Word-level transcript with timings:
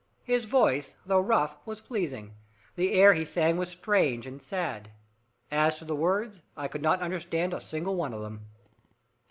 His 0.23 0.45
voice, 0.45 0.95
though 1.05 1.19
rough, 1.21 1.57
was 1.63 1.79
pleasing, 1.79 2.33
the 2.75 2.93
air 2.93 3.13
he 3.13 3.23
sang 3.23 3.57
was 3.57 3.69
strange 3.69 4.25
and 4.25 4.41
sad. 4.41 4.89
As 5.51 5.77
to 5.77 5.85
the 5.85 5.95
words, 5.95 6.41
I 6.57 6.67
could 6.67 6.81
not 6.81 7.01
understand 7.01 7.53
a 7.53 7.61
single 7.61 7.95
one 7.95 8.11
of 8.15 8.21
them. 8.23 8.47